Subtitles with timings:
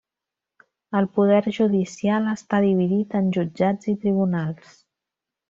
[0.99, 4.75] El Poder judicial està dividit en Jutjats i Tribunals.